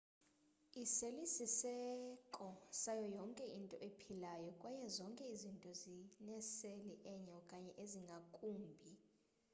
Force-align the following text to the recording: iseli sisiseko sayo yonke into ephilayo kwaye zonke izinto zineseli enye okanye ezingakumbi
iseli 0.83 1.23
sisiseko 1.35 2.45
sayo 2.81 3.05
yonke 3.17 3.45
into 3.57 3.75
ephilayo 3.89 4.49
kwaye 4.59 4.83
zonke 4.95 5.23
izinto 5.33 5.69
zineseli 5.81 6.91
enye 7.11 7.31
okanye 7.41 7.71
ezingakumbi 7.83 8.91